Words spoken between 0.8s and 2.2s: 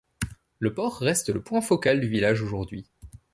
reste le point focal du